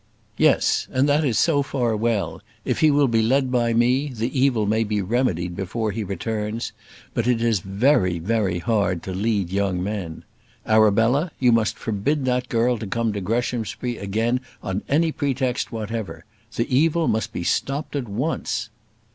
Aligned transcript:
"Yes; 0.39 0.87
and 0.91 1.07
that 1.07 1.23
is 1.23 1.37
so 1.37 1.61
far 1.61 1.95
well: 1.95 2.41
if 2.65 2.79
he 2.79 2.89
will 2.89 3.07
be 3.07 3.21
led 3.21 3.51
by 3.51 3.71
me, 3.71 4.07
the 4.07 4.35
evil 4.35 4.65
may 4.65 4.83
be 4.83 4.99
remedied 4.99 5.55
before 5.55 5.91
he 5.91 6.03
returns; 6.03 6.71
but 7.13 7.27
it 7.27 7.39
is 7.39 7.59
very, 7.59 8.17
very 8.17 8.57
hard 8.57 9.03
to 9.03 9.13
lead 9.13 9.51
young 9.51 9.83
men. 9.83 10.23
Arabella, 10.65 11.29
you 11.39 11.51
must 11.51 11.77
forbid 11.77 12.25
that 12.25 12.49
girl 12.49 12.79
to 12.79 12.87
come 12.87 13.13
to 13.13 13.21
Greshamsbury 13.21 13.97
again 13.99 14.39
on 14.63 14.81
any 14.89 15.11
pretext 15.11 15.71
whatever. 15.71 16.25
The 16.55 16.65
evil 16.75 17.07
must 17.07 17.31
be 17.31 17.43
stopped 17.43 17.95
at 17.95 18.07
once." 18.09 18.69